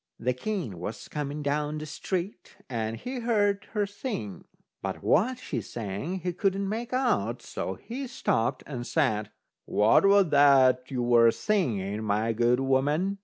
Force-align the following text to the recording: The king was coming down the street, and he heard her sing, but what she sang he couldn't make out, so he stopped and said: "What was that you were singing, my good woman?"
The 0.19 0.33
king 0.33 0.79
was 0.79 1.07
coming 1.07 1.43
down 1.43 1.77
the 1.77 1.85
street, 1.85 2.55
and 2.67 2.97
he 2.97 3.19
heard 3.19 3.65
her 3.73 3.85
sing, 3.85 4.45
but 4.81 5.03
what 5.03 5.37
she 5.37 5.61
sang 5.61 6.21
he 6.21 6.33
couldn't 6.33 6.67
make 6.67 6.91
out, 6.91 7.43
so 7.43 7.75
he 7.75 8.07
stopped 8.07 8.63
and 8.65 8.87
said: 8.87 9.29
"What 9.65 10.07
was 10.07 10.29
that 10.29 10.89
you 10.89 11.03
were 11.03 11.29
singing, 11.29 12.01
my 12.03 12.33
good 12.33 12.59
woman?" 12.61 13.19